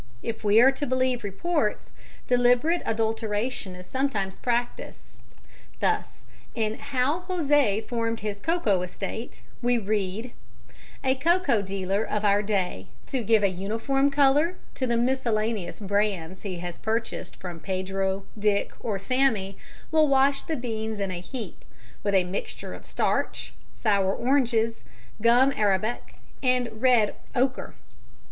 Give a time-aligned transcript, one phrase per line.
[0.23, 1.91] If we are to believe reports,
[2.25, 5.19] deliberate adulteration is sometimes practised.
[5.79, 10.33] Thus in How José formed his Cocoa Estate we read:
[11.03, 16.41] "A cocoa dealer of our day to give a uniform colour to the miscellaneous brands
[16.41, 19.55] he has purchased from Pedro, Dick, or Sammy
[19.91, 21.63] will wash the beans in a heap,
[22.01, 24.83] with a mixture of starch, sour oranges,
[25.21, 27.75] gum arabic and red ochre.